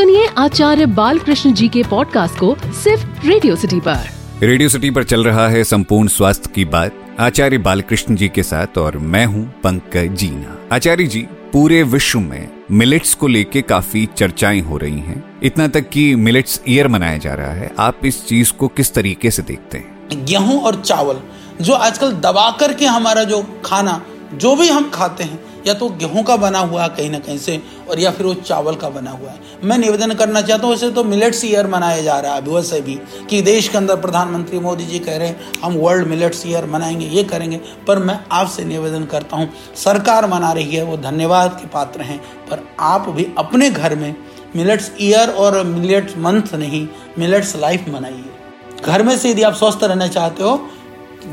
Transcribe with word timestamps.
सुनिए 0.00 0.26
आचार्य 0.38 0.86
बालकृष्ण 0.86 1.52
जी 1.52 1.68
के 1.68 1.82
पॉडकास्ट 1.82 2.38
को 2.38 2.54
सिर्फ़ 2.64 3.26
रेडियो 3.26 3.56
सिटी 3.56 3.80
पर। 3.80 4.06
रेडियो 4.42 4.68
सिटी 4.68 4.90
पर 4.90 5.04
चल 5.04 5.24
रहा 5.24 5.48
है 5.48 5.64
संपूर्ण 5.64 6.08
स्वास्थ्य 6.08 6.50
की 6.54 6.64
बात 6.64 7.16
आचार्य 7.20 7.58
बालकृष्ण 7.58 8.16
जी 8.16 8.28
के 8.28 8.42
साथ 8.42 8.78
और 8.78 8.98
मैं 8.98 9.26
हूँ 9.26 9.44
पंकज 9.64 10.14
जीना। 10.16 10.56
आचार्य 10.72 11.04
जी 11.04 11.20
पूरे 11.52 11.82
विश्व 11.82 12.20
में 12.20 12.48
मिलेट्स 12.70 13.14
को 13.14 13.26
लेके 13.26 13.62
काफ़ी 13.62 14.08
चर्चाएँ 14.16 14.60
हो 14.60 14.76
रही 14.76 14.98
हैं। 14.98 15.40
इतना 15.42 15.68
तक 15.68 15.88
कि 15.88 16.14
मिलेट्स 16.14 16.60
ईयर 16.68 16.88
मनाया 16.88 17.16
जा 17.16 17.34
रहा 17.34 17.52
है। 17.52 17.70
आप 17.78 18.00
इस 18.04 18.26
चीज़ 18.26 18.52
को 18.52 18.68
किस 18.68 18.94
तरीके 18.94 19.30
से 19.30 19.42
देखते 19.42 19.78
हैं? 19.78 20.24
गेहूँ 20.24 20.60
और 20.62 20.80
चावल 20.80 21.20
जो 21.60 21.72
आजकल 21.72 22.12
दबा 22.12 22.50
करके 22.60 22.86
हमारा 22.86 23.24
जो 23.24 23.42
खाना 23.64 24.02
जो 24.34 24.56
भी 24.56 24.68
हम 24.68 24.90
खाते 24.90 25.24
हैं 25.24 25.49
या 25.66 25.74
तो 25.74 25.88
गेहूँ 25.90 26.22
का 26.24 26.36
बना 26.36 26.58
हुआ 26.60 26.82
है 26.82 26.88
कहीं 26.88 27.10
ना 27.10 27.18
कहीं 27.18 27.38
से, 27.38 27.60
और 27.90 27.98
या 28.00 28.10
फिर 28.10 28.26
वो 28.26 28.34
चावल 28.34 28.76
का 28.76 28.88
बना 28.88 29.10
हुआ 29.10 29.30
है। 29.30 29.38
मैं 29.64 29.78
निवेदन 29.78 30.14
करना 30.14 30.40
चाहता 30.42 30.62
हूँ 30.62 30.70
वैसे 30.70 30.90
तो 30.90 31.04
मिलेट्स 31.04 31.44
ईयर 31.44 31.66
मनाया 31.66 32.02
जा 32.02 32.18
रहा 32.20 32.32
है 32.32 32.40
अभी 32.40 32.50
वैसे 32.50 32.80
भी, 32.80 32.94
कि 33.30 33.40
देश 33.42 33.68
के 33.68 33.78
अंदर 33.78 33.96
प्रधानमंत्री 33.96 34.58
मोदी 34.58 34.86
जी 34.86 34.98
कह 34.98 35.16
रहे 35.16 35.28
हैं, 35.28 35.52
हम 35.62 35.76
वर्ल्ड 35.76 36.06
मिलेट्स 36.08 36.46
ईयर 36.46 36.66
मनाएँगे, 36.66 37.06
ये 37.06 37.24
करेंगे। 37.24 37.60
पर 37.86 37.98
मैं 37.98 38.18
आपसे 38.32 38.64
निवेदन 38.64 39.04
करता 39.04 39.36
हूँ, 39.36 39.48
सरकार 39.76 40.26
मना 40.26 40.52
रही 40.52 40.76
है, 40.76 40.84
वो 40.84 40.96
धन्यवाद 40.96 41.56
के 41.60 41.68
पात्र 41.68 42.02
हैं, 42.02 42.18
पर 42.50 42.66
आप 42.80 43.08
भी 43.08 43.26
अपने 43.38 43.70
घर 43.70 43.94
में 43.94 44.14
मिलेट्स 44.56 44.90
ईयर 45.00 45.30
और 45.30 45.62
मिलेट्स 45.64 46.16
मंथ 46.18 46.54
नहीं 46.54 46.86
मिलेट्स 47.18 47.56
लाइफ 47.56 47.88
मनाइए। 47.88 48.84
घर 48.84 49.02
में 49.02 49.16
से 49.18 49.30
यदि 49.30 49.42
आप 49.42 49.54
स्वस्थ 49.54 49.84
रहना 49.84 50.06
चाहते 50.08 50.42
हो, 50.42 50.56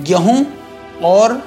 गेहूँ 0.01 0.45
और 1.05 1.41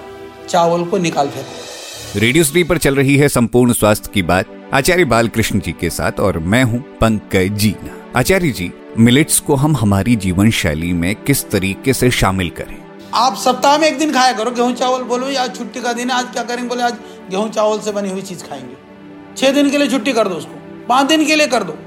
चावल 0.49 0.85
को 0.85 0.99
निकाल 0.99 1.29
फेंको 1.29 1.70
रेडियो 2.17 2.45
स्ट्री 2.45 2.63
पर 2.65 2.79
चल 2.79 2.97
रही 2.97 3.17
है 3.17 3.29
संपूर्ण 3.29 3.73
स्वास्थ्य 3.73 4.11
की 4.15 4.23
बात, 4.23 4.47
आचार्य 4.75 5.05
बालकृष्ण 5.05 5.61
जी 5.61 5.73
के 5.73 5.91
साथ, 5.91 6.21
और 6.21 6.39
मैं 6.39 6.65
हूँ 6.65 6.79
पंकज 7.01 7.53
जीना। 7.53 8.19
आचार्य 8.19 8.51
जी, 8.51 8.71
मिलेट्स 8.99 9.39
को 9.41 9.55
हम 9.55 9.77
हमारी 9.77 10.17
जीवन 10.17 10.51
शैली 10.51 10.93
में 10.93 11.15
किस 11.15 11.51
तरीके 11.51 11.93
से 11.93 12.11
शामिल 12.11 12.51
करें? 12.51 12.77
आप 13.15 13.37
सप्ताह 13.37 13.79
में 13.79 13.87
एक 13.89 13.99
दिन 13.99 14.13
खाया 14.13 14.33
करो, 14.33 14.51
गेहूँ 14.51 14.73
चावल 14.73 15.03
बोलो 15.03 15.27
आज 15.39 15.57
छुट्टी 15.59 15.81
का 15.81 15.93
दिन 15.93 16.11
आज 16.11 16.33
क्या 16.33 16.43
करेंगे, 16.43 16.69
बोले 16.69 16.83
आज 16.83 16.97
गेहूँ 17.31 17.49
चावल 17.49 17.81
से 17.81 17.93
बनी 17.93 18.11
हुई 18.11 18.23
चीज़ 18.23 18.45
खाएँगे। 18.45 18.77
छह 19.37 19.53
दिन 19.53 19.71
के 19.71 19.79
लिए 19.79 19.89
छुट्टी 19.89 20.13
कर 20.13 20.29
दो 20.29 20.35
उसको, 20.35 20.87
पाँच 20.89 21.07
दिन 21.07 21.27
के 21.27 21.37
लिए 21.37 21.47
कर 21.47 21.63
दो। 21.63 21.79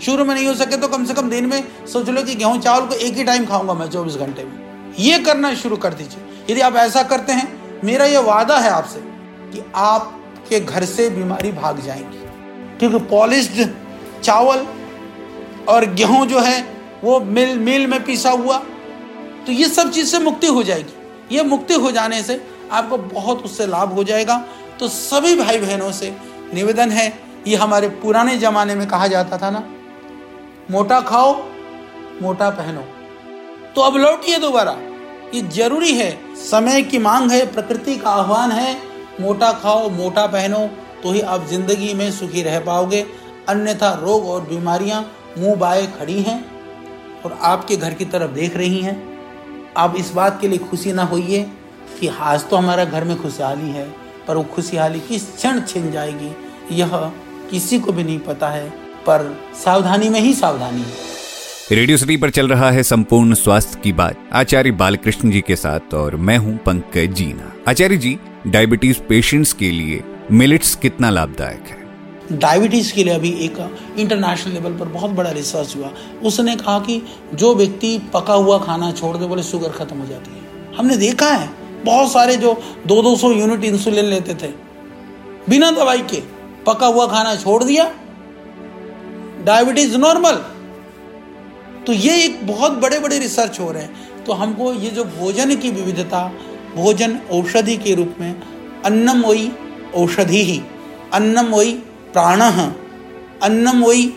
शुरू 0.00 0.24
में 0.24 0.34
नहीं 0.34 0.46
हो 0.46 0.54
सके 0.54 0.76
तो 0.76 0.88
कम 0.88 1.04
से 1.04 1.14
कम 1.14 1.30
दिन 1.30 1.46
में 1.46 1.62
सोच 1.86 2.08
लो 2.08 2.22
कि 2.22 2.34
गेहूँ 2.34 2.58
चावल 2.58 2.86
को 2.86 2.94
एक 2.96 3.14
ही 3.14 3.24
टाइम 3.24 3.46
खाऊँगा 3.46 3.74
मैं 3.74 3.86
चौबीस 3.86 4.16
घंटे 4.16 4.44
में। 4.44 4.94
ये 4.98 5.18
करना 5.18 5.54
शुरू 5.54 5.76
कर 5.76 5.94
दीजिए। 5.94 6.52
यदि 6.52 6.60
आप 6.60 6.76
ऐसा 6.76 7.02
करते 7.02 7.32
हैं, 7.32 7.52
मेरा 7.84 8.04
ये 8.04 8.22
वादा 8.22 8.58
है 8.58 8.70
आपसे 8.70 9.08
कि 9.50 9.62
आपके 9.74 10.60
घर 10.60 10.84
से 10.84 11.08
बीमारी 11.10 11.52
भाग 11.52 11.80
जाएँगी। 11.80 12.18
क्योंकि 12.78 12.98
पॉलिश्ड 13.06 13.68
चावल 14.22 14.66
और 15.68 15.84
गेहूँ 15.94 16.26
जो 16.26 16.40
है, 16.40 16.60
वो 17.04 17.20
मिल 17.20 17.58
मिल 17.58 17.86
में 17.86 18.02
पीसा 18.04 18.30
हुआ 18.30 18.56
तो 19.46 19.52
ये 19.52 19.68
सब 19.68 19.90
चीज़ 19.90 20.06
से 20.06 20.18
मुक्ति 20.18 20.46
हो 20.46 20.62
जाएगी। 20.62 21.36
ये 21.36 21.42
मुक्ति 21.42 21.74
हो 21.74 21.90
जाने 21.90 22.22
से 22.22 22.40
आपको 22.72 22.96
बहुत 22.98 23.44
उससे 23.44 23.66
लाभ 23.66 23.92
हो 23.92 24.04
जाएगा। 24.04 24.36
तो 24.80 24.88
सभी 24.88 25.36
भाई 25.36 25.58
बहनों 25.58 25.90
से 25.92 26.14
निवेदन 26.54 26.90
है, 26.90 27.06
ये 27.46 27.56
हमारे 27.56 27.88
पुराने 27.88 28.36
ज़माने 28.38 28.74
में 28.74 28.86
कहा 28.88 29.06
जाता 29.06 29.38
था 29.38 29.50
ना, 29.50 29.62
मोटा 30.70 31.00
खाओ, 31.00 31.32
मोटा 32.22 32.50
पहनो। 32.50 32.80
तो 33.74 33.82
अब 33.82 33.96
लौटिए 33.96 34.38
दोबारा। 34.38 34.76
ये 35.34 35.40
ज़रूरी 35.48 35.92
है, 35.94 36.34
समय 36.36 36.82
की 36.82 36.98
मांग 36.98 37.30
है, 37.30 37.44
प्रकृति 37.52 37.96
का 37.96 38.10
आह्वान 38.10 38.52
है 38.52 38.74
मोटा 39.20 39.52
खाओ, 39.54 39.88
मोटा 39.90 40.26
पहनो 40.28 40.58
तो 41.02 41.12
ही 41.12 41.20
आप 41.22 41.46
ज़िंदगी 41.48 41.92
में 41.94 42.10
सुखी 42.12 42.42
रह 42.42 42.58
पाओगे। 42.60 43.04
अन्यथा 43.48 43.92
रोग 44.02 44.26
और 44.26 44.40
बीमारियाँ 44.46 45.00
मुँह 45.38 45.54
बाए 45.56 45.86
खड़ी 45.98 46.20
हैं 46.22 46.44
और 47.24 47.38
आपके 47.42 47.76
घर 47.76 47.94
की 47.94 48.04
तरफ़ 48.06 48.30
देख 48.32 48.56
रही 48.56 48.80
हैं। 48.80 48.96
आप 49.76 49.94
इस 49.96 50.12
बात 50.12 50.40
के 50.40 50.48
लिए 50.48 50.58
खुशी 50.60 50.92
ना 50.92 51.02
होइए 51.04 51.42
कि 52.00 52.08
आज 52.08 52.48
तो 52.50 52.56
हमारा 52.56 52.84
घर 52.84 53.04
में 53.04 53.16
खुशहाली 53.22 53.70
है, 53.70 53.86
पर 54.28 54.36
वो 54.36 54.42
खुशहाली 54.54 55.00
किस 55.00 55.26
क्षण 55.36 55.60
छिन 55.62 55.90
जाएगी, 55.92 56.30
यह 56.72 56.96
किसी 57.50 57.78
को 57.78 57.92
भी 57.92 58.04
नहीं 58.04 58.18
पता 58.20 58.48
है, 58.48 58.68
पर 59.06 59.36
सावधानी 59.64 60.08
में 60.08 60.20
ही 60.20 60.34
सावधानी 60.34 60.84
रेडियो 61.70 61.96
सिटी 61.96 62.16
पर 62.16 62.30
चल 62.30 62.48
रहा 62.48 62.70
है 62.70 62.82
संपूर्ण 62.82 63.34
स्वास्थ्य 63.34 63.80
की 63.80 63.92
बात। 63.92 64.28
आचार्य 64.32 64.70
बालकृष्ण 64.72 65.30
जी 65.30 65.40
के 65.40 65.56
साथ 65.56 65.94
और 65.94 66.16
मैं 66.18 66.36
हूँ 66.38 66.56
पंकज 66.58 67.12
जीना। 67.14 67.49
आचार्य 67.68 67.96
जी 67.96 68.18
डायबिटीज़ 68.46 69.00
पेशेंट्स 69.00 69.52
के 69.52 69.70
लिए 69.70 70.02
मिलेट्स 70.32 70.74
कितना 70.74 71.10
लाभदायक 71.10 71.64
है? 71.68 72.38
डायबिटीज़ 72.38 72.92
के 72.92 73.04
लिए 73.04 73.14
अभी 73.14 73.30
एक 73.40 73.58
इंटरनेशनल 73.98 74.52
लेवल 74.52 74.72
पर 74.72 74.88
बहुत 74.88 75.10
बड़ा 75.10 75.30
रिसर्च 75.30 75.76
हुआ। 75.76 75.92
उसने 76.22 76.56
कहा 76.56 76.78
कि 76.80 77.02
जो 77.34 77.54
व्यक्ति 77.54 77.98
पका 78.14 78.34
हुआ 78.34 78.58
खाना 78.58 78.90
छोड़ 78.92 79.16
दे, 79.16 79.26
बोले 79.26 79.42
शुगर 79.42 79.68
खत्म 79.68 79.98
हो 79.98 80.06
जाती 80.06 80.30
है। 80.30 80.74
हमने 80.76 80.96
देखा 80.96 81.28
है, 81.28 81.50
बहुत 81.84 82.12
सारे 82.12 82.36
जो 82.36 82.52
दो 82.86 83.02
दो 83.02 83.16
सौ 83.16 83.32
यूनिट 83.32 83.64
इंसुलिन 83.64 84.04
लेते 84.04 84.34
थे। 84.34 84.52
बिना 85.48 85.70
दवाई 85.70 86.02
के 86.02 86.22
पका 86.66 86.86
हुआ 86.86 87.06
खाना 87.06 87.36
छोड़ 87.36 87.64
दिया। 87.64 87.90
डायबिटीज़ 89.44 89.96
नॉर्मल 89.96 90.44
तो 91.86 91.92
ये 91.92 92.24
एक 92.24 92.46
बहुत 92.46 92.72
बड़े 92.72 92.98
बड़े 92.98 93.18
रिसर्च 93.18 93.60
हो 93.60 93.70
रहे 93.72 93.82
हैं। 93.82 94.24
तो 94.24 94.32
हमको 94.32 94.72
ये 94.74 94.90
जो 94.90 95.04
भोजन 95.04 95.56
की 95.56 95.70
विविधता 95.70 96.30
भोजन 96.76 97.18
औषधि 97.30 97.76
के 97.76 97.94
रूप 97.94 98.14
में, 98.20 98.34
अन्नम 98.84 99.20
वही 99.20 99.50
औषधि 99.94 100.44
ही। 100.44 100.60
अन्नम 101.12 101.46
वही 101.46 101.72
प्राण, 102.14 102.40
अन्नम 103.42 103.84
वही 103.84 104.12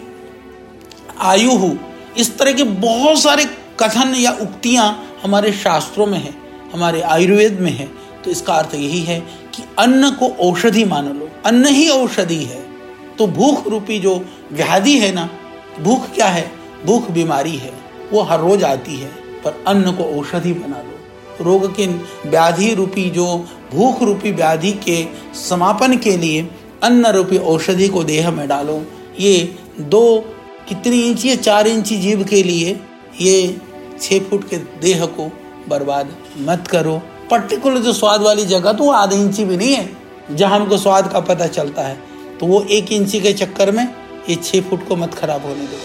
आयु। 1.19 1.75
इस 2.17 2.37
तरह 2.37 2.53
के 2.53 2.63
बहुत 2.63 3.19
सारे 3.19 3.45
कथन 3.79 4.13
या 4.15 4.31
उक्तियाँ 4.31 4.87
हमारे 5.23 5.51
शास्त्रों 5.53 6.05
में 6.05 6.19
है, 6.19 6.33
हमारे 6.73 7.01
आयुर्वेद 7.01 7.59
में 7.59 7.71
है। 7.71 7.87
तो 8.23 8.31
इसका 8.31 8.53
अर्थ 8.53 8.75
यही 8.75 8.99
है 8.99 9.19
कि 9.55 9.63
अन्न 9.79 10.09
को 10.11 10.27
औषधि 10.41 10.83
मान 10.85 11.07
लो। 11.19 11.29
अन्न 11.45 11.67
ही 11.67 11.89
औषधि 11.89 12.43
है। 12.43 12.61
तो 13.17 13.27
भूख 13.27 13.67
रूपी 13.67 13.99
जो 13.99 14.25
व्याधि 14.51 14.97
है 14.99 15.11
ना, 15.11 15.29
भूख 15.79 16.09
क्या 16.09 16.27
है? 16.27 16.51
भूख 16.85 17.09
बीमारी 17.11 17.55
है। 17.57 17.73
वो 18.11 18.21
हर 18.21 18.39
रोज 18.39 18.63
आती 18.63 18.95
है, 18.95 19.07
पर 19.43 19.63
अन्न 19.67 19.91
को 19.91 20.03
औषधि 20.19 20.53
बना 20.53 20.77
लो। 20.77 20.92
रोग 21.41 21.75
के 21.75 21.87
व्याधि 22.29 22.73
रूपी, 22.73 23.09
जो 23.09 23.25
भूख 23.73 24.01
रूपी 24.03 24.31
व्याधि 24.31 24.71
के 24.83 25.05
समापन 25.39 25.97
के 25.97 26.17
लिए 26.17 26.47
अन्न 26.83 27.07
रूपी 27.07 27.37
औषधि 27.37 27.87
को 27.87 28.03
देह 28.03 28.31
में 28.31 28.47
डालो। 28.47 28.81
ये 29.19 29.55
दो 29.79 30.19
कितनी 30.69 31.01
इंची 31.01 31.29
या 31.29 31.35
चार 31.37 31.67
इंची 31.67 31.97
जीव 31.97 32.23
के 32.23 32.43
लिए 32.43 32.79
ये 33.21 33.55
छः 34.01 34.19
फुट 34.19 34.47
के 34.49 34.57
देह 34.57 35.05
को 35.07 35.25
बर्बाद 35.69 36.15
मत 36.39 36.67
करो। 36.67 37.01
पर्टिकुलर 37.31 37.81
जो 37.81 37.93
स्वाद 37.93 38.21
वाली 38.21 38.45
जगह 38.45 38.73
तो 38.73 38.83
वो 38.83 38.91
आधे 38.91 39.15
इंची 39.15 39.45
भी 39.45 39.57
नहीं 39.57 39.73
है, 39.73 39.89
जहाँ 40.31 40.59
हमको 40.59 40.77
स्वाद 40.77 41.11
का 41.11 41.19
पता 41.21 41.47
चलता 41.47 41.81
है। 41.81 41.97
तो 42.39 42.45
वो 42.45 42.61
एक 42.71 42.91
इंची 42.91 43.19
के 43.19 43.33
चक्कर 43.33 43.71
में 43.71 43.83
ये 44.29 44.35
छः 44.35 44.61
फुट 44.61 44.87
को 44.87 44.95
मत 44.95 45.13
खराब 45.13 45.45
होने 45.45 45.65
दो। 45.65 45.77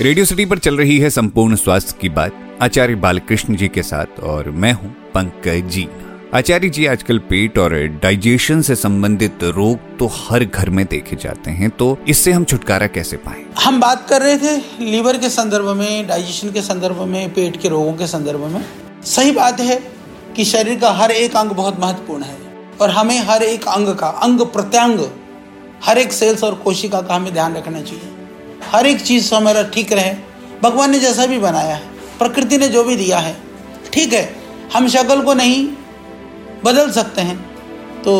रेडियो 0.00 0.24
सिटी 0.24 0.44
पर 0.46 0.58
चल 0.58 0.76
रही 0.76 0.98
है 0.98 1.10
संपूर्ण 1.10 1.56
स्वास्थ्य 1.56 1.96
की 2.00 2.08
बात। 2.10 2.40
आचार्य 2.62 2.94
बालकृष्ण 2.94 3.56
जी 3.56 3.68
के 3.68 3.82
साथ 3.82 4.20
और 4.20 4.50
मैं 4.50 4.72
हूँ 4.72 4.90
पंकज 5.14 5.70
जी। 5.70 5.86
आचार्य 6.34 6.68
जी, 6.68 6.86
आजकल 6.86 7.18
पेट 7.18 7.58
और 7.58 7.74
डाइजेशन 8.02 8.60
से 8.62 8.74
संबंधित 8.74 9.42
रोग 9.44 9.98
तो 9.98 10.06
हर 10.06 10.44
घर 10.44 10.70
में 10.70 10.84
देखे 10.86 11.16
जाते 11.16 11.50
हैं 11.50 11.70
तो 11.70 11.96
इससे 12.08 12.32
हम 12.32 12.44
छुटकारा 12.44 12.86
कैसे 12.86 13.16
पाए? 13.16 13.42
हम 13.60 13.80
बात 13.80 14.06
कर 14.08 14.22
रहे 14.22 14.36
थे 14.38 14.56
लीवर 14.80 15.18
के 15.18 15.30
संदर्भ 15.30 15.68
में, 15.68 16.06
डाइजेशन 16.06 16.50
के 16.50 16.62
संदर्भ 16.62 17.00
में, 17.02 17.32
पेट 17.34 17.60
के 17.62 17.68
रोगों 17.68 17.92
के 17.92 18.06
संदर्भ 18.06 18.44
में। 18.44 18.64
सही 19.04 19.32
बात 19.32 19.60
है 19.60 19.76
कि 20.36 20.44
शरीर 20.44 20.78
का 20.80 20.90
हर 20.92 21.10
एक 21.10 21.36
अंग 21.36 21.50
बहुत 21.52 21.80
महत्वपूर्ण 21.80 22.22
है 22.22 22.36
और 22.80 22.90
हमें 22.90 23.18
हर 23.20 23.42
एक 23.42 23.68
अंग 23.68 23.94
का, 23.94 24.06
अंग 24.06 24.40
प्रत्यंग, 24.40 25.00
हर 25.84 25.98
एक 25.98 26.12
सेल्स 26.12 26.44
और 26.44 26.54
कोशिका 26.54 27.00
का 27.00 27.14
हमें 27.14 27.32
ध्यान 27.32 27.56
रखना 27.56 27.80
चाहिए। 27.80 28.12
हर 28.64 28.86
एक 28.86 29.00
चीज़ 29.00 29.34
हमारा 29.34 29.62
ठीक 29.64 29.92
रहे। 29.92 30.14
भगवान 30.62 30.90
ने 30.90 30.98
जैसा 31.00 31.26
भी 31.26 31.38
बनाया 31.38 31.74
है। 31.74 31.93
प्रकृति 32.18 32.58
ने 32.58 32.68
जो 32.68 32.84
भी 32.84 32.96
दिया 32.96 33.18
है, 33.18 33.36
ठीक 33.92 34.12
है, 34.12 34.28
हम 34.74 34.88
शक्ल 34.88 35.20
को 35.22 35.34
नहीं 35.34 35.66
बदल 36.64 36.90
सकते 36.90 37.20
हैं 37.20 37.38
तो 38.02 38.14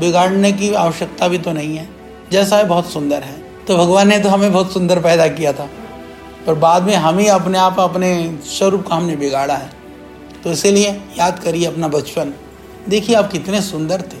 बिगाड़ने 0.00 0.52
की 0.52 0.72
आवश्यकता 0.76 1.28
भी 1.28 1.38
तो 1.38 1.52
नहीं 1.52 1.76
है। 1.76 1.88
जैसा 2.30 2.56
है 2.56 2.66
बहुत 2.66 2.90
सुंदर 2.92 3.22
है। 3.22 3.36
तो 3.66 3.76
भगवान 3.76 4.08
ने 4.08 4.18
तो 4.18 4.28
हमें 4.28 4.52
बहुत 4.52 4.72
सुंदर 4.72 5.00
पैदा 5.00 5.26
किया 5.28 5.52
था, 5.52 5.68
पर 6.46 6.54
बाद 6.56 6.82
में 6.82 6.94
हम 6.96 7.18
ही 7.18 7.26
अपने 7.28 7.58
आप, 7.58 7.80
अपने 7.80 8.38
स्वरूप 8.46 8.86
का 8.86 8.94
हमने 8.94 9.16
बिगाड़ा 9.16 9.54
है। 9.54 9.70
तो 10.44 10.52
इसीलिए 10.52 10.90
याद 11.18 11.38
करिए 11.38 11.66
अपना 11.66 11.88
बचपन। 11.88 12.32
देखिए 12.88 13.16
आप 13.16 13.30
कितने 13.32 13.60
सुंदर 13.62 14.02
थे, 14.02 14.18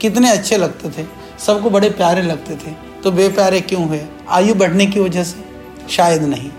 कितने 0.00 0.30
अच्छे 0.30 0.56
लगते 0.56 0.90
थे, 0.92 1.06
सबको 1.46 1.70
बड़े 1.70 1.90
प्यारे 1.90 2.22
लगते 2.22 2.56
थे। 2.56 2.74
तो 3.02 3.10
बेप्यारे 3.12 3.60
क्यों 3.60 3.86
हुए? 3.88 4.00
आयु 4.28 4.54
बढ़ने 4.54 4.86
की 4.86 5.00
वजह 5.00 5.24
से? 5.24 5.44
शायद 5.90 6.22
नहीं। 6.24 6.50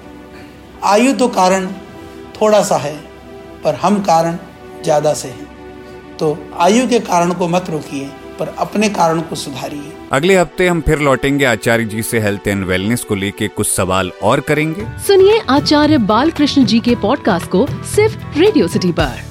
आयु 0.83 1.13
तो 1.13 1.27
कारण 1.29 1.67
थोड़ा 2.41 2.61
सा 2.63 2.77
है 2.77 2.95
पर 3.63 3.75
हम 3.75 4.01
कारण 4.01 4.37
ज़्यादा 4.83 5.13
से 5.13 5.27
हैं। 5.27 5.47
तो 6.17 6.37
आयु 6.59 6.87
के 6.87 6.99
कारण 7.01 7.31
को 7.33 7.47
मत 7.47 7.69
रोकिए 7.69 8.09
पर 8.39 8.53
अपने 8.59 8.89
कारण 8.89 9.21
को 9.21 9.35
सुधारिए। 9.35 9.91
अगले 10.11 10.35
हफ़्ते 10.35 10.67
हम 10.67 10.81
फिर 10.81 10.99
लौटेंगे। 10.99 11.45
आचार्य 11.45 11.85
जी 11.85 12.03
से 12.03 12.19
हेल्थ 12.19 12.47
एंड 12.47 12.65
वेलनेस 12.65 13.03
को 13.03 13.15
लेके 13.15 13.47
कुछ 13.47 13.67
सवाल 13.67 14.11
और 14.23 14.39
करेंगे। 14.39 14.85
सुनिए 15.07 15.41
आचार्य 15.49 15.97
बाल 16.07 16.31
कृष्ण 16.31 16.65
जी 16.65 16.79
के 16.79 16.95
पॉडकास्ट 16.95 17.49
को 17.49 17.65
सिर्फ़ 17.95 18.37
रेडियो 18.37 18.67
सिटी 18.67 18.91
पर। 18.91 19.26